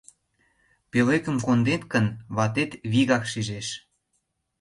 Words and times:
Пӧлекым 0.91 1.37
кондет 1.45 1.83
гын, 1.93 2.05
ватет 2.35 2.71
вигак 2.91 3.23
шижеш. 3.31 3.67